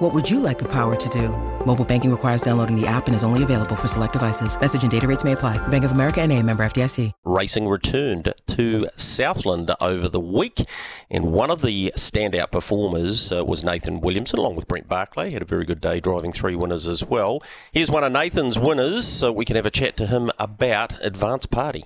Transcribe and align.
What 0.00 0.14
would 0.14 0.30
you 0.30 0.40
like 0.40 0.58
the 0.58 0.68
power 0.68 0.96
to 0.96 1.08
do? 1.10 1.28
Mobile 1.66 1.84
banking 1.84 2.10
requires 2.10 2.40
downloading 2.40 2.74
the 2.74 2.86
app 2.86 3.06
and 3.06 3.14
is 3.14 3.22
only 3.22 3.42
available 3.42 3.76
for 3.76 3.86
select 3.86 4.14
devices. 4.14 4.58
Message 4.58 4.80
and 4.80 4.90
data 4.90 5.06
rates 5.06 5.24
may 5.24 5.32
apply. 5.32 5.58
Bank 5.68 5.84
of 5.84 5.90
America 5.90 6.22
and 6.22 6.32
a 6.32 6.42
member 6.42 6.64
FDIC. 6.64 7.12
Racing 7.22 7.68
returned 7.68 8.32
to 8.46 8.88
Southland 8.96 9.70
over 9.78 10.08
the 10.08 10.18
week, 10.18 10.66
and 11.10 11.32
one 11.32 11.50
of 11.50 11.60
the 11.60 11.92
standout 11.98 12.50
performers 12.50 13.30
uh, 13.30 13.44
was 13.44 13.62
Nathan 13.62 14.00
Williamson, 14.00 14.38
along 14.38 14.56
with 14.56 14.66
Brent 14.66 14.88
Barclay. 14.88 15.26
He 15.26 15.32
had 15.34 15.42
a 15.42 15.44
very 15.44 15.66
good 15.66 15.82
day 15.82 16.00
driving 16.00 16.32
three 16.32 16.54
winners 16.54 16.86
as 16.86 17.04
well. 17.04 17.42
Here's 17.70 17.90
one 17.90 18.02
of 18.02 18.10
Nathan's 18.10 18.58
winners, 18.58 19.06
so 19.06 19.30
we 19.30 19.44
can 19.44 19.56
have 19.56 19.66
a 19.66 19.70
chat 19.70 19.98
to 19.98 20.06
him 20.06 20.30
about 20.38 20.94
Advance 21.04 21.44
Party 21.44 21.84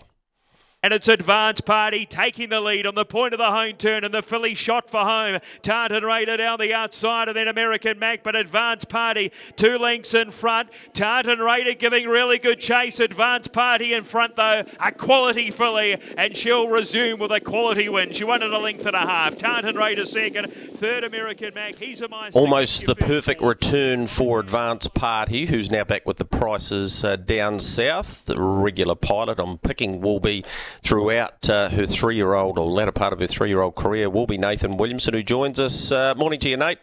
and 0.84 0.92
it's 0.92 1.08
Advance 1.08 1.62
Party 1.62 2.04
taking 2.04 2.50
the 2.50 2.60
lead 2.60 2.86
on 2.86 2.94
the 2.94 3.06
point 3.06 3.32
of 3.32 3.38
the 3.38 3.50
home 3.50 3.72
turn 3.72 4.04
and 4.04 4.12
the 4.12 4.20
filly 4.20 4.54
shot 4.54 4.90
for 4.90 5.00
home. 5.00 5.40
Tartan 5.62 6.04
Raider 6.04 6.36
down 6.36 6.58
the 6.60 6.74
outside 6.74 7.26
and 7.26 7.34
then 7.34 7.48
American 7.48 7.98
Mac, 7.98 8.22
but 8.22 8.36
Advance 8.36 8.84
Party 8.84 9.32
two 9.56 9.78
lengths 9.78 10.12
in 10.12 10.30
front. 10.30 10.68
Tartan 10.92 11.38
Raider 11.38 11.72
giving 11.72 12.06
really 12.06 12.38
good 12.38 12.60
chase. 12.60 13.00
Advance 13.00 13.48
Party 13.48 13.94
in 13.94 14.04
front 14.04 14.36
though, 14.36 14.62
a 14.78 14.92
quality 14.92 15.50
filly, 15.50 15.96
and 16.18 16.36
she'll 16.36 16.68
resume 16.68 17.18
with 17.18 17.32
a 17.32 17.40
quality 17.40 17.88
win. 17.88 18.12
She 18.12 18.24
won 18.24 18.42
at 18.42 18.50
a 18.50 18.58
length 18.58 18.84
and 18.84 18.94
a 18.94 19.06
half. 19.06 19.38
Tartan 19.38 19.76
Raider 19.76 20.04
second, 20.04 20.52
third 20.52 21.02
American 21.02 21.54
Mac. 21.54 21.76
He's 21.76 22.02
a 22.02 22.08
my 22.10 22.28
almost 22.34 22.84
the 22.84 22.94
perfect 22.94 23.40
return 23.40 24.06
for 24.06 24.38
Advance 24.38 24.88
Party, 24.88 25.46
who's 25.46 25.70
now 25.70 25.84
back 25.84 26.04
with 26.04 26.18
the 26.18 26.26
prices 26.26 27.02
uh, 27.02 27.16
down 27.16 27.58
south. 27.58 28.26
The 28.26 28.38
regular 28.38 28.94
pilot 28.94 29.38
I'm 29.38 29.56
picking 29.56 30.02
will 30.02 30.20
be 30.20 30.44
throughout 30.82 31.48
uh, 31.48 31.68
her 31.70 31.86
three 31.86 32.16
year 32.16 32.34
old 32.34 32.58
or 32.58 32.66
latter 32.66 32.92
part 32.92 33.12
of 33.12 33.20
her 33.20 33.26
three 33.26 33.48
year 33.48 33.60
old 33.60 33.74
career 33.74 34.08
will 34.10 34.26
be 34.26 34.38
Nathan 34.38 34.76
Williamson, 34.76 35.14
who 35.14 35.22
joins 35.22 35.60
us. 35.60 35.92
Uh, 35.92 36.14
morning 36.14 36.40
to 36.40 36.48
you, 36.48 36.56
Nate. 36.56 36.78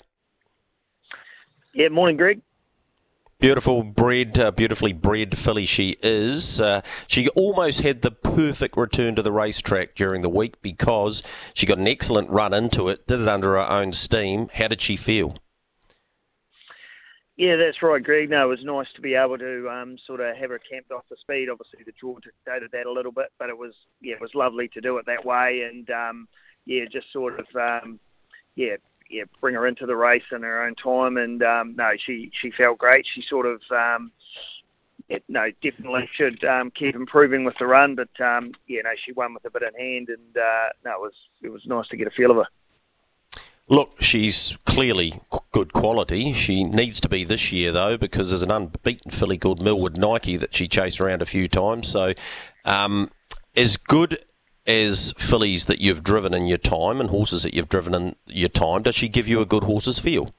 Yeah, 1.73 1.89
morning, 1.89 2.17
Greg. 2.17 2.41
Beautiful 3.39 3.81
bred, 3.81 4.37
uh, 4.37 4.51
beautifully 4.51 4.93
bred 4.93 5.35
filly 5.35 5.65
she 5.65 5.95
is. 6.03 6.61
Uh, 6.61 6.81
she 7.07 7.27
almost 7.29 7.81
had 7.81 8.03
the 8.03 8.11
perfect 8.11 8.77
return 8.77 9.15
to 9.15 9.23
the 9.23 9.31
racetrack 9.31 9.95
during 9.95 10.21
the 10.21 10.29
week 10.29 10.61
because 10.61 11.23
she 11.55 11.65
got 11.65 11.79
an 11.79 11.87
excellent 11.87 12.29
run 12.29 12.53
into 12.53 12.87
it, 12.87 13.07
did 13.07 13.19
it 13.19 13.27
under 13.27 13.53
her 13.53 13.67
own 13.67 13.93
steam. 13.93 14.47
How 14.53 14.67
did 14.67 14.79
she 14.79 14.95
feel? 14.95 15.37
Yeah, 17.37 17.55
that's 17.55 17.81
right, 17.81 18.03
Greg. 18.03 18.29
No, 18.29 18.45
it 18.45 18.49
was 18.49 18.63
nice 18.63 18.91
to 18.93 19.01
be 19.01 19.15
able 19.15 19.37
to 19.37 19.69
um, 19.69 19.97
sort 20.05 20.19
of 20.19 20.35
have 20.35 20.49
her 20.49 20.59
camped 20.59 20.91
off 20.91 21.05
the 21.09 21.15
speed. 21.17 21.49
Obviously, 21.49 21.79
the 21.85 21.93
draw 21.99 22.15
dictated 22.19 22.71
that 22.71 22.85
a 22.85 22.91
little 22.91 23.11
bit, 23.11 23.31
but 23.39 23.49
it 23.49 23.57
was 23.57 23.73
yeah, 24.01 24.15
it 24.15 24.21
was 24.21 24.35
lovely 24.35 24.67
to 24.69 24.81
do 24.81 24.97
it 24.97 25.05
that 25.05 25.25
way, 25.25 25.63
and 25.63 25.89
um, 25.91 26.27
yeah, 26.65 26.85
just 26.91 27.11
sort 27.11 27.39
of 27.39 27.45
um, 27.55 27.99
yeah, 28.55 28.75
yeah, 29.09 29.23
bring 29.39 29.55
her 29.55 29.65
into 29.65 29.85
the 29.85 29.95
race 29.95 30.23
in 30.31 30.43
her 30.43 30.63
own 30.63 30.75
time. 30.75 31.17
And 31.17 31.41
um, 31.41 31.75
no, 31.75 31.93
she 31.97 32.29
she 32.33 32.51
felt 32.51 32.77
great. 32.77 33.07
She 33.07 33.21
sort 33.21 33.45
of 33.45 33.61
um, 33.71 34.11
yeah, 35.07 35.19
no, 35.27 35.49
definitely 35.63 36.09
should 36.13 36.43
um, 36.43 36.69
keep 36.71 36.95
improving 36.95 37.43
with 37.43 37.57
the 37.57 37.65
run, 37.65 37.95
but 37.95 38.09
um, 38.23 38.51
yeah, 38.67 38.81
no, 38.83 38.91
she 39.03 39.13
won 39.13 39.33
with 39.33 39.45
a 39.45 39.51
bit 39.51 39.63
in 39.63 39.79
hand, 39.79 40.09
and 40.09 40.37
uh, 40.37 40.69
no, 40.85 40.91
it 40.91 41.01
was 41.01 41.13
it 41.41 41.49
was 41.49 41.65
nice 41.65 41.87
to 41.87 41.97
get 41.97 42.07
a 42.07 42.11
feel 42.11 42.31
of 42.31 42.37
her. 42.37 42.47
Look, 43.69 44.01
she's 44.01 44.57
clearly 44.65 45.21
good 45.51 45.71
quality. 45.71 46.33
She 46.33 46.63
needs 46.63 46.99
to 47.01 47.09
be 47.09 47.23
this 47.23 47.51
year, 47.51 47.71
though, 47.71 47.97
because 47.97 48.29
there's 48.29 48.43
an 48.43 48.51
unbeaten 48.51 49.11
filly 49.11 49.37
called 49.37 49.61
Millwood 49.61 49.97
Nike 49.97 50.35
that 50.37 50.53
she 50.53 50.67
chased 50.67 50.99
around 50.99 51.21
a 51.21 51.25
few 51.25 51.47
times. 51.47 51.87
So, 51.87 52.13
um, 52.65 53.11
as 53.55 53.77
good 53.77 54.25
as 54.67 55.13
fillies 55.17 55.65
that 55.65 55.79
you've 55.79 56.03
driven 56.03 56.33
in 56.33 56.47
your 56.47 56.57
time 56.57 56.99
and 56.99 57.09
horses 57.09 57.43
that 57.43 57.53
you've 57.53 57.69
driven 57.69 57.93
in 57.93 58.15
your 58.27 58.49
time, 58.49 58.83
does 58.83 58.95
she 58.95 59.07
give 59.07 59.27
you 59.27 59.41
a 59.41 59.45
good 59.45 59.63
horse's 59.63 59.99
feel? 59.99 60.33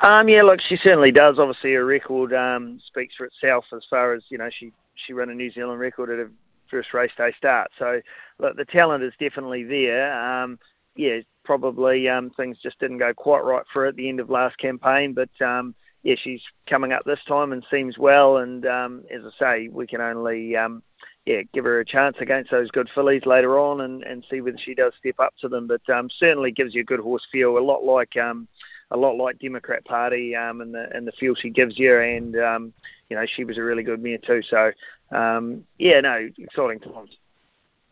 Um, 0.00 0.28
yeah, 0.28 0.42
look, 0.42 0.60
she 0.60 0.76
certainly 0.76 1.12
does. 1.12 1.38
Obviously, 1.38 1.74
her 1.74 1.84
record 1.84 2.32
um, 2.32 2.80
speaks 2.84 3.14
for 3.14 3.26
itself 3.26 3.66
as 3.72 3.84
far 3.88 4.14
as 4.14 4.24
you 4.30 4.38
know. 4.38 4.48
She 4.50 4.72
she 4.94 5.12
ran 5.12 5.30
a 5.30 5.34
New 5.34 5.50
Zealand 5.50 5.78
record 5.78 6.10
at 6.10 6.18
her 6.18 6.30
first 6.70 6.94
race 6.94 7.12
day 7.16 7.32
start. 7.36 7.70
So, 7.78 8.00
look, 8.38 8.56
the 8.56 8.64
talent 8.64 9.04
is 9.04 9.12
definitely 9.20 9.64
there. 9.64 10.12
Um, 10.18 10.58
yeah, 10.96 11.20
probably 11.44 12.08
um, 12.08 12.30
things 12.30 12.58
just 12.62 12.78
didn't 12.78 12.98
go 12.98 13.14
quite 13.14 13.44
right 13.44 13.64
for 13.72 13.82
her 13.82 13.88
at 13.88 13.96
the 13.96 14.08
end 14.08 14.20
of 14.20 14.30
last 14.30 14.58
campaign. 14.58 15.12
But 15.14 15.30
um, 15.44 15.74
yeah, 16.02 16.16
she's 16.20 16.42
coming 16.68 16.92
up 16.92 17.04
this 17.04 17.20
time 17.26 17.52
and 17.52 17.64
seems 17.70 17.98
well. 17.98 18.38
And 18.38 18.66
um, 18.66 19.04
as 19.10 19.22
I 19.24 19.38
say, 19.38 19.68
we 19.68 19.86
can 19.86 20.00
only 20.00 20.56
um, 20.56 20.82
yeah 21.26 21.42
give 21.52 21.64
her 21.64 21.80
a 21.80 21.84
chance 21.84 22.16
against 22.20 22.50
those 22.50 22.70
good 22.70 22.88
fillies 22.94 23.26
later 23.26 23.58
on 23.58 23.82
and, 23.82 24.02
and 24.02 24.24
see 24.30 24.40
whether 24.40 24.58
she 24.58 24.74
does 24.74 24.92
step 24.98 25.18
up 25.18 25.34
to 25.40 25.48
them. 25.48 25.66
But 25.66 25.88
um, 25.90 26.08
certainly 26.10 26.52
gives 26.52 26.74
you 26.74 26.82
a 26.82 26.84
good 26.84 27.00
horse 27.00 27.26
feel, 27.30 27.58
a 27.58 27.60
lot 27.60 27.84
like. 27.84 28.16
Um, 28.16 28.48
a 28.92 28.96
lot 28.96 29.16
like 29.16 29.38
Democrat 29.38 29.84
Party 29.84 30.34
um, 30.34 30.60
and 30.60 30.74
the 30.74 30.88
and 30.92 31.06
the 31.06 31.12
feel 31.12 31.34
she 31.34 31.50
gives 31.50 31.78
you, 31.78 31.96
and 31.98 32.36
um, 32.36 32.72
you 33.08 33.16
know 33.16 33.24
she 33.24 33.44
was 33.44 33.56
a 33.56 33.62
really 33.62 33.82
good 33.82 34.02
mare 34.02 34.18
too. 34.18 34.42
So 34.42 34.72
um, 35.12 35.64
yeah, 35.78 36.00
no, 36.00 36.28
exciting 36.38 36.80
times. 36.80 37.16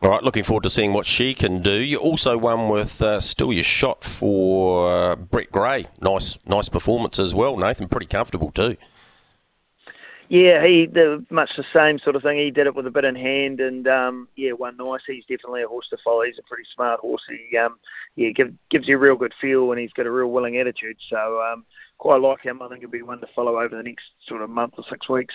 All 0.01 0.09
right, 0.09 0.23
looking 0.23 0.43
forward 0.43 0.63
to 0.63 0.69
seeing 0.69 0.93
what 0.93 1.05
she 1.05 1.33
can 1.33 1.61
do. 1.61 1.73
You 1.73 1.97
also 1.97 2.37
won 2.37 2.69
with 2.69 3.01
uh, 3.01 3.19
still 3.19 3.51
your 3.51 3.65
shot 3.65 4.05
for 4.05 4.89
uh, 4.89 5.15
Brett 5.17 5.51
Gray. 5.51 5.87
Nice, 5.99 6.37
nice 6.45 6.69
performance 6.69 7.19
as 7.19 7.35
well, 7.35 7.57
Nathan. 7.57 7.89
Pretty 7.89 8.05
comfortable 8.05 8.49
too. 8.49 8.77
Yeah, 10.29 10.65
he 10.65 10.85
the, 10.85 11.25
much 11.29 11.49
the 11.57 11.65
same 11.73 11.99
sort 11.99 12.15
of 12.15 12.21
thing. 12.21 12.37
He 12.37 12.49
did 12.49 12.67
it 12.67 12.75
with 12.75 12.87
a 12.87 12.91
bit 12.91 13.03
in 13.03 13.15
hand, 13.15 13.59
and 13.59 13.87
um, 13.89 14.29
yeah, 14.37 14.53
won 14.53 14.77
nice. 14.77 15.01
He's 15.05 15.25
definitely 15.25 15.63
a 15.63 15.67
horse 15.67 15.89
to 15.89 15.97
follow. 15.97 16.21
He's 16.21 16.39
a 16.39 16.43
pretty 16.43 16.65
smart 16.73 17.01
horse. 17.01 17.23
He 17.27 17.57
um, 17.57 17.77
yeah 18.15 18.29
give, 18.29 18.53
gives 18.69 18.87
you 18.87 18.95
a 18.95 18.99
real 18.99 19.15
good 19.15 19.33
feel, 19.41 19.71
and 19.71 19.81
he's 19.81 19.91
got 19.91 20.05
a 20.05 20.11
real 20.11 20.31
willing 20.31 20.57
attitude. 20.57 20.97
So 21.09 21.41
um, 21.41 21.65
quite 21.97 22.21
like 22.21 22.41
him. 22.41 22.61
I 22.61 22.69
think 22.69 22.81
he'll 22.81 22.89
be 22.89 23.01
one 23.01 23.19
to 23.19 23.27
follow 23.35 23.59
over 23.59 23.75
the 23.75 23.83
next 23.83 24.05
sort 24.27 24.43
of 24.43 24.49
month 24.49 24.75
or 24.77 24.85
six 24.87 25.09
weeks. 25.09 25.33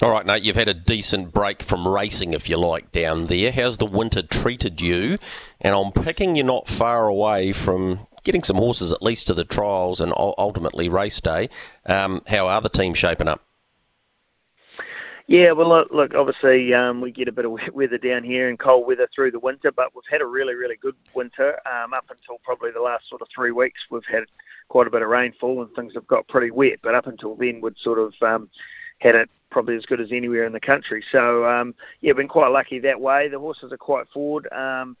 All 0.00 0.10
right, 0.10 0.24
Nate, 0.24 0.44
you've 0.44 0.54
had 0.54 0.68
a 0.68 0.74
decent 0.74 1.32
break 1.32 1.60
from 1.60 1.88
racing, 1.88 2.32
if 2.32 2.48
you 2.48 2.56
like, 2.56 2.92
down 2.92 3.26
there. 3.26 3.50
How's 3.50 3.78
the 3.78 3.84
winter 3.84 4.22
treated 4.22 4.80
you? 4.80 5.18
And 5.60 5.74
I'm 5.74 5.90
picking 5.90 6.36
you're 6.36 6.46
not 6.46 6.68
far 6.68 7.08
away 7.08 7.52
from 7.52 8.06
getting 8.22 8.44
some 8.44 8.58
horses 8.58 8.92
at 8.92 9.02
least 9.02 9.26
to 9.26 9.34
the 9.34 9.44
trials 9.44 10.00
and 10.00 10.12
ultimately 10.16 10.88
race 10.88 11.20
day. 11.20 11.48
Um, 11.84 12.22
how 12.28 12.46
are 12.46 12.60
the 12.60 12.68
teams 12.68 12.96
shaping 12.96 13.26
up? 13.26 13.42
Yeah, 15.26 15.50
well, 15.50 15.68
look, 15.68 15.90
look 15.90 16.14
obviously 16.14 16.72
um, 16.74 17.00
we 17.00 17.10
get 17.10 17.26
a 17.26 17.32
bit 17.32 17.44
of 17.44 17.58
weather 17.72 17.98
down 17.98 18.22
here 18.22 18.48
and 18.48 18.56
cold 18.56 18.86
weather 18.86 19.08
through 19.12 19.32
the 19.32 19.40
winter, 19.40 19.72
but 19.72 19.96
we've 19.96 20.04
had 20.08 20.22
a 20.22 20.26
really, 20.26 20.54
really 20.54 20.76
good 20.76 20.94
winter 21.12 21.58
um, 21.66 21.92
up 21.92 22.04
until 22.08 22.38
probably 22.44 22.70
the 22.70 22.80
last 22.80 23.08
sort 23.08 23.20
of 23.20 23.26
three 23.34 23.50
weeks. 23.50 23.80
We've 23.90 24.06
had 24.06 24.26
quite 24.68 24.86
a 24.86 24.90
bit 24.90 25.02
of 25.02 25.08
rainfall 25.08 25.60
and 25.60 25.74
things 25.74 25.94
have 25.94 26.06
got 26.06 26.28
pretty 26.28 26.52
wet, 26.52 26.78
but 26.82 26.94
up 26.94 27.08
until 27.08 27.34
then 27.34 27.60
we'd 27.60 27.76
sort 27.78 27.98
of 27.98 28.14
um, 28.22 28.48
had 29.00 29.16
it 29.16 29.28
probably 29.50 29.76
as 29.76 29.86
good 29.86 30.00
as 30.00 30.12
anywhere 30.12 30.44
in 30.44 30.52
the 30.52 30.60
country. 30.60 31.02
So 31.10 31.44
um, 31.46 31.74
yeah, 32.00 32.12
been 32.12 32.28
quite 32.28 32.48
lucky 32.48 32.78
that 32.80 33.00
way. 33.00 33.28
The 33.28 33.38
horses 33.38 33.72
are 33.72 33.78
quite 33.78 34.08
forward. 34.08 34.48
Um, 34.52 34.96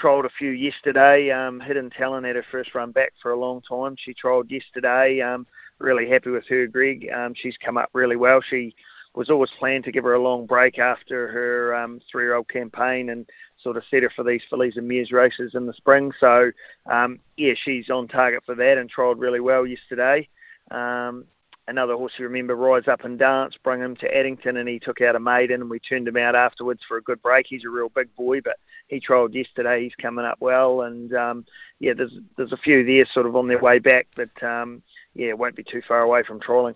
trialled 0.00 0.24
a 0.24 0.30
few 0.30 0.50
yesterday. 0.50 1.30
Um, 1.30 1.60
Hidden 1.60 1.90
Talent 1.90 2.26
had 2.26 2.36
her 2.36 2.44
first 2.50 2.74
run 2.74 2.90
back 2.90 3.12
for 3.22 3.32
a 3.32 3.38
long 3.38 3.60
time. 3.62 3.96
She 3.96 4.14
trialled 4.14 4.50
yesterday. 4.50 5.20
Um, 5.20 5.46
really 5.78 6.08
happy 6.08 6.30
with 6.30 6.46
her, 6.48 6.66
Greg. 6.66 7.08
Um, 7.14 7.34
she's 7.34 7.56
come 7.56 7.76
up 7.76 7.90
really 7.92 8.16
well. 8.16 8.40
She 8.40 8.74
was 9.14 9.30
always 9.30 9.50
planned 9.58 9.84
to 9.84 9.92
give 9.92 10.04
her 10.04 10.14
a 10.14 10.22
long 10.22 10.46
break 10.46 10.78
after 10.78 11.28
her 11.28 11.74
um, 11.74 12.00
three-year-old 12.10 12.48
campaign 12.48 13.10
and 13.10 13.28
sort 13.62 13.76
of 13.76 13.84
set 13.90 14.02
her 14.02 14.10
for 14.10 14.24
these 14.24 14.42
fillies 14.48 14.78
and 14.78 14.88
mares 14.88 15.12
races 15.12 15.54
in 15.54 15.66
the 15.66 15.74
spring. 15.74 16.12
So 16.18 16.50
um, 16.90 17.20
yeah, 17.36 17.52
she's 17.54 17.90
on 17.90 18.08
target 18.08 18.42
for 18.46 18.54
that 18.54 18.78
and 18.78 18.90
trialled 18.90 19.20
really 19.20 19.40
well 19.40 19.66
yesterday. 19.66 20.28
Um, 20.70 21.24
another 21.68 21.94
horse 21.94 22.12
you 22.18 22.24
remember, 22.24 22.56
Rise 22.56 22.88
Up 22.88 23.04
and 23.04 23.18
Dance, 23.18 23.56
bring 23.62 23.80
him 23.80 23.96
to 23.96 24.16
Addington 24.16 24.56
and 24.56 24.68
he 24.68 24.78
took 24.78 25.00
out 25.00 25.16
a 25.16 25.20
maiden 25.20 25.60
and 25.60 25.70
we 25.70 25.78
turned 25.78 26.08
him 26.08 26.16
out 26.16 26.34
afterwards 26.34 26.82
for 26.86 26.96
a 26.96 27.02
good 27.02 27.22
break. 27.22 27.46
He's 27.46 27.64
a 27.64 27.70
real 27.70 27.88
big 27.88 28.14
boy, 28.16 28.40
but 28.40 28.58
he 28.88 29.00
trialled 29.00 29.34
yesterday. 29.34 29.82
He's 29.82 29.94
coming 29.94 30.24
up 30.24 30.38
well 30.40 30.82
and 30.82 31.14
um, 31.14 31.44
yeah, 31.78 31.94
there's 31.94 32.18
there's 32.36 32.52
a 32.52 32.56
few 32.56 32.84
there 32.84 33.06
sort 33.06 33.26
of 33.26 33.36
on 33.36 33.48
their 33.48 33.60
way 33.60 33.78
back, 33.78 34.06
but 34.16 34.42
um, 34.42 34.82
yeah, 35.14 35.32
won't 35.32 35.56
be 35.56 35.64
too 35.64 35.82
far 35.86 36.02
away 36.02 36.22
from 36.22 36.40
trialling. 36.40 36.74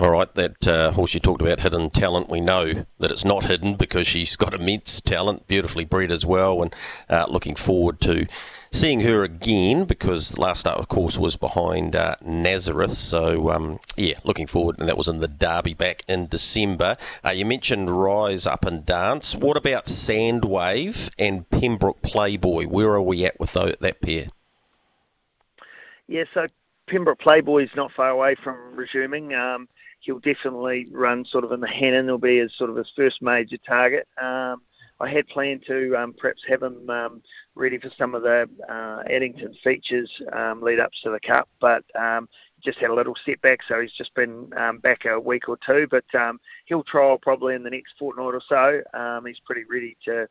All 0.00 0.10
right, 0.10 0.32
that 0.34 0.68
uh, 0.68 0.92
horse 0.92 1.14
you 1.14 1.18
talked 1.18 1.42
about, 1.42 1.58
hidden 1.58 1.90
talent. 1.90 2.28
We 2.28 2.40
know 2.40 2.84
that 3.00 3.10
it's 3.10 3.24
not 3.24 3.46
hidden 3.46 3.74
because 3.74 4.06
she's 4.06 4.36
got 4.36 4.54
immense 4.54 5.00
talent, 5.00 5.48
beautifully 5.48 5.84
bred 5.84 6.12
as 6.12 6.24
well, 6.24 6.62
and 6.62 6.72
uh, 7.10 7.26
looking 7.28 7.56
forward 7.56 8.00
to 8.02 8.28
seeing 8.70 9.00
her 9.00 9.24
again 9.24 9.86
because 9.86 10.38
last 10.38 10.60
start, 10.60 10.78
of 10.78 10.86
course, 10.86 11.18
was 11.18 11.34
behind 11.34 11.96
uh, 11.96 12.14
Nazareth. 12.22 12.92
So, 12.92 13.50
um, 13.50 13.80
yeah, 13.96 14.14
looking 14.22 14.46
forward, 14.46 14.78
and 14.78 14.88
that 14.88 14.96
was 14.96 15.08
in 15.08 15.18
the 15.18 15.26
Derby 15.26 15.74
back 15.74 16.04
in 16.06 16.28
December. 16.28 16.96
Uh, 17.24 17.30
you 17.30 17.44
mentioned 17.44 17.90
Rise 17.90 18.46
Up 18.46 18.64
and 18.64 18.86
Dance. 18.86 19.34
What 19.34 19.56
about 19.56 19.86
Sandwave 19.86 21.10
and 21.18 21.50
Pembroke 21.50 22.02
Playboy? 22.02 22.66
Where 22.66 22.90
are 22.90 23.02
we 23.02 23.24
at 23.24 23.40
with 23.40 23.54
that 23.54 24.00
pair? 24.00 24.26
Yeah, 26.06 26.22
so 26.32 26.46
Pembroke 26.86 27.18
Playboy 27.18 27.64
is 27.64 27.74
not 27.74 27.90
far 27.90 28.10
away 28.10 28.36
from 28.36 28.76
resuming. 28.76 29.34
Um, 29.34 29.68
he'll 30.00 30.20
definitely 30.20 30.88
run 30.90 31.24
sort 31.24 31.44
of 31.44 31.52
in 31.52 31.60
the 31.60 31.68
Hannon. 31.68 32.06
Will 32.06 32.18
be 32.18 32.38
his 32.38 32.56
sort 32.56 32.70
of 32.70 32.76
his 32.76 32.92
first 32.94 33.22
major 33.22 33.58
target. 33.58 34.06
Um, 34.20 34.62
I 35.00 35.08
had 35.08 35.28
planned 35.28 35.64
to 35.66 35.94
um, 35.94 36.12
perhaps 36.12 36.42
have 36.48 36.62
him 36.62 36.90
um, 36.90 37.22
ready 37.54 37.78
for 37.78 37.88
some 37.96 38.16
of 38.16 38.22
the 38.22 38.48
uh, 38.68 39.02
Addington 39.08 39.54
features 39.62 40.10
um, 40.32 40.60
lead 40.60 40.80
ups 40.80 41.00
to 41.02 41.10
the 41.10 41.20
Cup, 41.20 41.48
but 41.60 41.84
um, 41.94 42.28
just 42.64 42.78
had 42.78 42.90
a 42.90 42.94
little 42.94 43.14
setback, 43.24 43.60
so 43.68 43.80
he's 43.80 43.92
just 43.92 44.12
been 44.14 44.50
um, 44.56 44.78
back 44.78 45.04
a 45.04 45.18
week 45.20 45.48
or 45.48 45.56
two. 45.64 45.86
But 45.88 46.04
um, 46.18 46.40
he'll 46.64 46.82
trial 46.82 47.16
probably 47.16 47.54
in 47.54 47.62
the 47.62 47.70
next 47.70 47.94
fortnight 47.96 48.34
or 48.34 48.42
so. 48.48 48.82
He's 49.24 49.40
pretty 49.46 49.62
ready 49.70 49.96
to, 50.06 50.28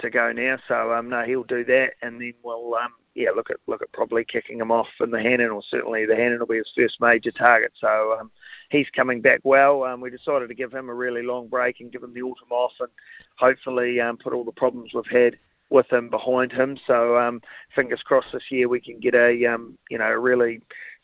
to 0.00 0.10
go 0.10 0.32
now, 0.32 0.58
so 0.68 0.92
um, 0.92 1.08
no, 1.08 1.24
he'll 1.24 1.44
do 1.44 1.64
that, 1.64 1.94
and 2.02 2.20
then 2.20 2.34
we'll 2.42 2.74
um, 2.74 2.92
yeah, 3.14 3.30
look 3.30 3.50
at 3.50 3.56
look 3.66 3.82
at 3.82 3.92
probably 3.92 4.24
kicking 4.24 4.60
him 4.60 4.70
off 4.70 4.88
in 5.00 5.10
the 5.10 5.20
Hannon, 5.20 5.50
or 5.50 5.62
certainly 5.62 6.06
the 6.06 6.16
Hannon 6.16 6.38
will 6.38 6.46
be 6.46 6.58
his 6.58 6.72
first 6.74 7.00
major 7.00 7.32
target. 7.32 7.72
So 7.76 8.16
um, 8.18 8.30
he's 8.70 8.88
coming 8.90 9.20
back 9.20 9.40
well. 9.42 9.84
Um, 9.84 10.00
we 10.00 10.10
decided 10.10 10.48
to 10.48 10.54
give 10.54 10.72
him 10.72 10.88
a 10.88 10.94
really 10.94 11.22
long 11.22 11.48
break 11.48 11.80
and 11.80 11.92
give 11.92 12.02
him 12.02 12.14
the 12.14 12.22
autumn 12.22 12.50
off, 12.50 12.72
and 12.80 12.88
hopefully 13.36 14.00
um, 14.00 14.16
put 14.16 14.32
all 14.32 14.44
the 14.44 14.52
problems 14.52 14.92
we've 14.94 15.06
had 15.06 15.38
with 15.70 15.92
him 15.92 16.08
behind 16.08 16.52
him. 16.52 16.78
So 16.86 17.16
um, 17.18 17.40
fingers 17.74 18.02
crossed 18.02 18.32
this 18.32 18.50
year 18.50 18.68
we 18.68 18.80
can 18.80 19.00
get 19.00 19.14
a 19.14 19.46
um, 19.46 19.76
you 19.90 19.98
know 19.98 20.10
really 20.10 20.60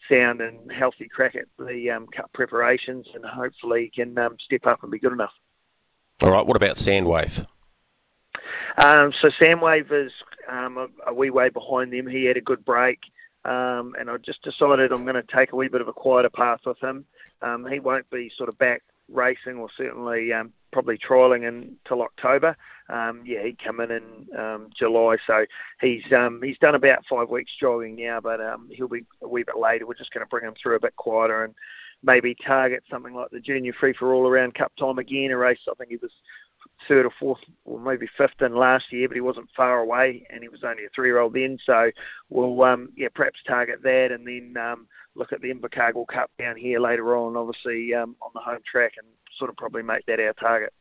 sound 0.08 0.40
and 0.40 0.70
healthy 0.70 1.08
crack 1.08 1.34
at 1.34 1.46
the 1.58 1.90
um, 1.90 2.06
cup 2.06 2.32
preparations, 2.32 3.08
and 3.14 3.24
hopefully 3.24 3.90
can 3.94 4.16
um, 4.18 4.36
step 4.38 4.66
up 4.66 4.82
and 4.82 4.92
be 4.92 4.98
good 4.98 5.12
enough. 5.12 5.32
All 6.22 6.30
right. 6.30 6.46
What 6.46 6.56
about 6.56 6.76
Sandwave? 6.76 7.44
Um, 8.84 9.12
so 9.20 9.28
Sandwave 9.28 9.92
is 9.92 10.12
um, 10.48 10.78
a, 10.78 11.10
a, 11.10 11.14
wee 11.14 11.30
way 11.30 11.48
behind 11.48 11.92
them. 11.92 12.06
He 12.06 12.24
had 12.24 12.36
a 12.36 12.42
good 12.42 12.64
break, 12.64 13.00
um, 13.44 13.94
and 13.98 14.10
I 14.10 14.16
just 14.18 14.42
decided 14.42 14.92
I'm 14.92 15.04
going 15.04 15.14
to 15.14 15.22
take 15.22 15.52
a 15.52 15.56
wee 15.56 15.68
bit 15.68 15.80
of 15.80 15.88
a 15.88 15.92
quieter 15.92 16.30
path 16.30 16.60
with 16.66 16.82
him. 16.82 17.04
Um, 17.42 17.66
he 17.66 17.80
won't 17.80 18.08
be 18.10 18.30
sort 18.36 18.48
of 18.48 18.58
back 18.58 18.82
racing 19.08 19.56
or 19.58 19.68
certainly 19.76 20.32
um, 20.32 20.52
probably 20.72 20.98
trialling 20.98 21.46
until 21.46 22.02
October. 22.02 22.56
Um, 22.88 23.22
yeah, 23.24 23.42
he'd 23.44 23.62
come 23.62 23.80
in 23.80 23.90
in 23.90 24.70
July, 24.74 25.16
so 25.26 25.46
he's 25.80 26.04
he's 26.42 26.58
done 26.58 26.74
about 26.74 27.04
five 27.06 27.28
weeks 27.28 27.52
jogging 27.58 27.96
now, 27.96 28.20
but 28.20 28.40
he'll 28.70 28.88
be 28.88 29.04
a 29.22 29.28
wee 29.28 29.42
bit 29.42 29.58
later. 29.58 29.86
We're 29.86 29.94
just 29.94 30.12
going 30.12 30.24
to 30.24 30.30
bring 30.30 30.44
him 30.44 30.54
through 30.60 30.76
a 30.76 30.80
bit 30.80 30.96
quieter 30.96 31.44
and 31.44 31.54
maybe 32.02 32.34
target 32.34 32.84
something 32.90 33.14
like 33.14 33.30
the 33.30 33.40
Junior 33.40 33.72
Free 33.72 33.92
for 33.92 34.14
All 34.14 34.28
around 34.28 34.54
Cup 34.54 34.72
time 34.76 34.98
again, 34.98 35.30
a 35.30 35.36
race 35.36 35.58
I 35.68 35.74
think 35.74 35.90
he 35.90 35.96
was 35.96 36.12
third 36.88 37.06
or 37.06 37.12
fourth 37.18 37.40
or 37.64 37.78
maybe 37.78 38.06
fifth 38.16 38.40
in 38.40 38.54
last 38.54 38.92
year, 38.92 39.08
but 39.08 39.16
he 39.16 39.20
wasn't 39.20 39.48
far 39.56 39.80
away 39.80 40.26
and 40.30 40.42
he 40.42 40.48
was 40.48 40.64
only 40.64 40.84
a 40.84 40.88
three 40.94 41.08
year 41.08 41.18
old 41.18 41.34
then. 41.34 41.58
So 41.64 41.90
we'll 42.30 42.62
um, 42.62 42.90
yeah 42.96 43.08
perhaps 43.14 43.40
target 43.46 43.82
that 43.82 44.12
and 44.12 44.26
then 44.26 44.56
um, 44.62 44.86
look 45.14 45.32
at 45.32 45.40
the 45.40 45.52
Invercargill 45.52 46.06
Cup 46.06 46.30
down 46.38 46.56
here 46.56 46.78
later 46.78 47.16
on, 47.16 47.36
obviously 47.36 47.94
um, 47.94 48.16
on 48.22 48.30
the 48.34 48.40
home 48.40 48.60
track, 48.64 48.94
and 48.98 49.06
sort 49.38 49.50
of 49.50 49.56
probably 49.56 49.82
make 49.82 50.06
that 50.06 50.20
our 50.20 50.32
target. 50.34 50.72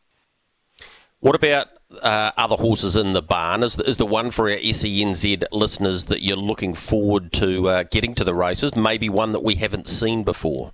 What 1.19 1.35
about 1.35 1.69
uh, 2.03 2.31
other 2.37 2.55
horses 2.55 2.95
in 2.95 3.13
the 3.13 3.21
barn? 3.21 3.63
Is 3.63 3.77
the, 3.77 3.89
is 3.89 3.97
the 3.97 4.05
one 4.05 4.31
for 4.31 4.49
our 4.49 4.57
SENZ 4.57 5.43
listeners 5.51 6.05
that 6.05 6.21
you're 6.21 6.37
looking 6.37 6.73
forward 6.73 7.31
to 7.33 7.67
uh, 7.69 7.83
getting 7.83 8.13
to 8.15 8.23
the 8.23 8.35
races? 8.35 8.75
Maybe 8.75 9.09
one 9.09 9.31
that 9.31 9.43
we 9.43 9.55
haven't 9.55 9.87
seen 9.87 10.23
before. 10.23 10.73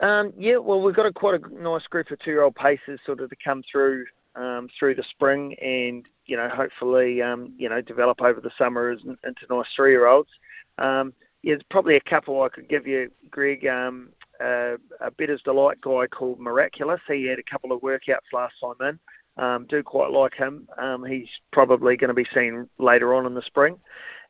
Um, 0.00 0.32
yeah, 0.38 0.58
well, 0.58 0.80
we've 0.80 0.94
got 0.94 1.06
a 1.06 1.12
quite 1.12 1.40
a 1.40 1.62
nice 1.62 1.86
group 1.86 2.10
of 2.10 2.18
two-year-old 2.20 2.54
pacers 2.54 3.00
sort 3.04 3.20
of 3.20 3.30
to 3.30 3.36
come 3.42 3.62
through 3.70 4.06
um, 4.36 4.68
through 4.78 4.94
the 4.94 5.02
spring, 5.10 5.54
and 5.54 6.08
you 6.26 6.36
know, 6.36 6.48
hopefully, 6.48 7.20
um, 7.22 7.52
you 7.58 7.68
know, 7.68 7.80
develop 7.80 8.22
over 8.22 8.40
the 8.40 8.52
summer 8.56 8.90
as, 8.90 9.00
into 9.02 9.46
nice 9.50 9.66
three-year-olds. 9.74 10.30
Um, 10.78 11.12
yeah, 11.42 11.54
there's 11.54 11.62
probably 11.70 11.96
a 11.96 12.00
couple 12.00 12.42
I 12.42 12.48
could 12.48 12.68
give 12.68 12.86
you, 12.86 13.10
Greg. 13.30 13.66
Um, 13.66 14.10
uh, 14.40 14.76
a 15.00 15.10
Bettor's 15.10 15.42
Delight 15.42 15.80
guy 15.80 16.06
called 16.06 16.38
Miraculous. 16.38 17.00
He 17.08 17.26
had 17.26 17.40
a 17.40 17.42
couple 17.42 17.72
of 17.72 17.80
workouts 17.80 18.32
last 18.32 18.54
time 18.60 18.88
in. 18.88 18.98
Um, 19.42 19.66
do 19.68 19.82
quite 19.82 20.10
like 20.10 20.34
him. 20.34 20.68
Um, 20.78 21.04
he's 21.04 21.28
probably 21.52 21.96
going 21.96 22.08
to 22.08 22.14
be 22.14 22.26
seen 22.34 22.68
later 22.78 23.14
on 23.14 23.26
in 23.26 23.34
the 23.34 23.42
spring. 23.42 23.78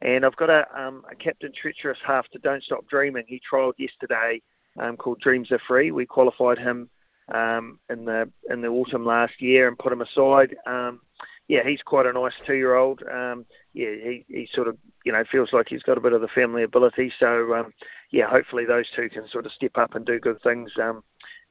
And 0.00 0.24
I've 0.24 0.36
got 0.36 0.50
a, 0.50 0.66
um, 0.78 1.02
a 1.10 1.14
Captain 1.14 1.52
Treacherous 1.52 1.98
half 2.06 2.28
to 2.28 2.38
Don't 2.38 2.62
Stop 2.62 2.86
Dreaming. 2.88 3.24
He 3.26 3.40
trialled 3.50 3.72
yesterday 3.78 4.40
um, 4.80 4.96
called 4.96 5.20
Dreams 5.20 5.50
Are 5.52 5.60
Free. 5.66 5.90
We 5.90 6.06
qualified 6.06 6.58
him 6.58 6.88
um, 7.32 7.78
in 7.90 8.04
the 8.04 8.30
in 8.50 8.60
the 8.60 8.68
autumn 8.68 9.04
last 9.04 9.40
year 9.40 9.68
and 9.68 9.78
put 9.78 9.92
him 9.92 10.00
aside. 10.00 10.56
Um, 10.66 11.00
yeah, 11.48 11.66
he's 11.66 11.82
quite 11.82 12.06
a 12.06 12.12
nice 12.12 12.34
two-year-old. 12.46 13.02
Um, 13.10 13.46
yeah, 13.72 13.90
he, 14.02 14.24
he 14.28 14.48
sort 14.52 14.68
of 14.68 14.76
you 15.04 15.12
know 15.12 15.24
feels 15.30 15.52
like 15.52 15.68
he's 15.68 15.82
got 15.82 15.98
a 15.98 16.00
bit 16.00 16.12
of 16.12 16.20
the 16.20 16.28
family 16.28 16.62
ability. 16.62 17.12
So 17.18 17.54
um, 17.54 17.72
yeah, 18.10 18.28
hopefully 18.28 18.64
those 18.64 18.88
two 18.94 19.08
can 19.08 19.28
sort 19.28 19.46
of 19.46 19.52
step 19.52 19.76
up 19.76 19.94
and 19.94 20.04
do 20.04 20.18
good 20.18 20.42
things 20.42 20.72
um, 20.80 21.02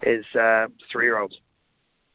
as 0.04 0.24
uh, 0.40 0.68
three-year-olds. 0.92 1.40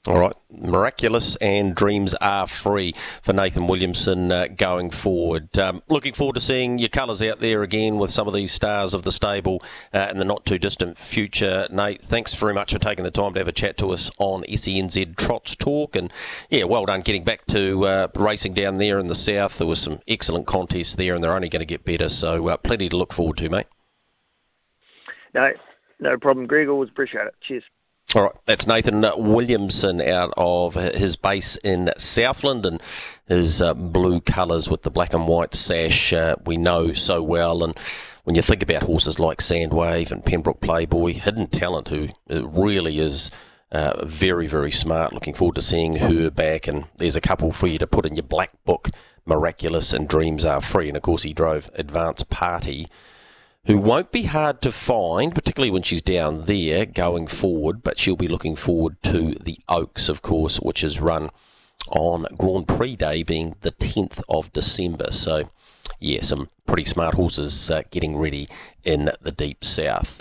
All 0.04 0.18
right, 0.18 0.34
miraculous 0.50 1.36
and 1.36 1.76
dreams 1.76 2.12
are 2.14 2.48
free 2.48 2.92
for 3.22 3.32
Nathan 3.32 3.68
Williamson 3.68 4.32
uh, 4.32 4.48
going 4.48 4.90
forward. 4.90 5.56
Um, 5.56 5.80
looking 5.88 6.12
forward 6.12 6.34
to 6.34 6.40
seeing 6.40 6.80
your 6.80 6.88
colours 6.88 7.22
out 7.22 7.38
there 7.38 7.62
again 7.62 7.98
with 7.98 8.10
some 8.10 8.26
of 8.26 8.34
these 8.34 8.50
stars 8.50 8.94
of 8.94 9.04
the 9.04 9.12
stable 9.12 9.62
uh, 9.94 10.08
in 10.10 10.18
the 10.18 10.24
not 10.24 10.44
too 10.44 10.58
distant 10.58 10.98
future. 10.98 11.68
Nate, 11.70 12.02
thanks 12.02 12.34
very 12.34 12.52
much 12.52 12.72
for 12.72 12.80
taking 12.80 13.04
the 13.04 13.12
time 13.12 13.34
to 13.34 13.38
have 13.38 13.46
a 13.46 13.52
chat 13.52 13.78
to 13.78 13.92
us 13.92 14.10
on 14.18 14.42
SENZ 14.42 15.16
Trots 15.16 15.54
Talk, 15.54 15.94
and 15.94 16.12
yeah, 16.50 16.64
well 16.64 16.84
done 16.84 17.02
getting 17.02 17.22
back 17.22 17.46
to 17.46 17.86
uh, 17.86 18.08
racing 18.16 18.54
down 18.54 18.78
there 18.78 18.98
in 18.98 19.06
the 19.06 19.14
south. 19.14 19.58
There 19.58 19.68
was 19.68 19.78
some 19.78 20.00
excellent 20.08 20.48
contests 20.48 20.96
there, 20.96 21.14
and 21.14 21.22
they're 21.22 21.36
only 21.36 21.48
going 21.48 21.60
to 21.60 21.64
get 21.64 21.84
better. 21.84 22.08
So 22.08 22.48
uh, 22.48 22.56
plenty 22.56 22.88
to 22.88 22.96
look 22.96 23.12
forward 23.12 23.36
to, 23.36 23.48
mate. 23.48 23.66
No, 25.32 25.52
no 26.00 26.18
problem, 26.18 26.48
Greg. 26.48 26.66
Always 26.66 26.90
appreciate 26.90 27.28
it. 27.28 27.34
Cheers. 27.40 27.62
All 28.14 28.24
right, 28.24 28.32
that's 28.44 28.66
Nathan 28.66 29.06
Williamson 29.16 30.02
out 30.02 30.34
of 30.36 30.74
his 30.74 31.16
base 31.16 31.56
in 31.64 31.90
Southland 31.96 32.66
and 32.66 32.82
his 33.26 33.62
uh, 33.62 33.72
blue 33.72 34.20
colours 34.20 34.68
with 34.68 34.82
the 34.82 34.90
black 34.90 35.14
and 35.14 35.26
white 35.26 35.54
sash 35.54 36.12
uh, 36.12 36.36
we 36.44 36.58
know 36.58 36.92
so 36.92 37.22
well. 37.22 37.64
And 37.64 37.74
when 38.24 38.36
you 38.36 38.42
think 38.42 38.62
about 38.62 38.82
horses 38.82 39.18
like 39.18 39.38
Sandwave 39.38 40.10
and 40.10 40.24
Pembroke 40.24 40.60
Playboy, 40.60 41.14
hidden 41.14 41.46
talent 41.46 41.88
who 41.88 42.08
uh, 42.30 42.46
really 42.46 42.98
is 42.98 43.30
uh, 43.70 44.04
very, 44.04 44.46
very 44.46 44.70
smart. 44.70 45.14
Looking 45.14 45.34
forward 45.34 45.54
to 45.54 45.62
seeing 45.62 45.96
her 45.96 46.30
back. 46.30 46.68
And 46.68 46.84
there's 46.98 47.16
a 47.16 47.20
couple 47.20 47.50
for 47.50 47.66
you 47.66 47.78
to 47.78 47.86
put 47.86 48.04
in 48.04 48.14
your 48.14 48.22
black 48.24 48.52
book 48.66 48.90
Miraculous 49.24 49.94
and 49.94 50.06
Dreams 50.06 50.44
Are 50.44 50.60
Free. 50.60 50.88
And 50.88 50.96
of 50.96 51.02
course, 51.02 51.22
he 51.22 51.32
drove 51.32 51.70
Advance 51.74 52.24
Party 52.24 52.88
who 53.66 53.78
won't 53.78 54.10
be 54.10 54.24
hard 54.24 54.60
to 54.62 54.72
find, 54.72 55.34
particularly 55.34 55.70
when 55.70 55.82
she's 55.82 56.02
down 56.02 56.46
there 56.46 56.84
going 56.84 57.28
forward, 57.28 57.82
but 57.82 57.98
she'll 57.98 58.16
be 58.16 58.28
looking 58.28 58.56
forward 58.56 59.00
to 59.02 59.34
the 59.34 59.58
Oaks, 59.68 60.08
of 60.08 60.20
course, 60.20 60.56
which 60.56 60.82
is 60.82 61.00
run 61.00 61.30
on 61.88 62.26
Grand 62.36 62.66
Prix 62.66 62.96
Day 62.96 63.22
being 63.22 63.54
the 63.60 63.70
10th 63.70 64.22
of 64.28 64.52
December. 64.52 65.12
So, 65.12 65.48
yeah, 66.00 66.22
some 66.22 66.48
pretty 66.66 66.84
smart 66.84 67.14
horses 67.14 67.70
uh, 67.70 67.82
getting 67.90 68.16
ready 68.16 68.48
in 68.82 69.12
the 69.20 69.32
deep 69.32 69.64
south. 69.64 70.20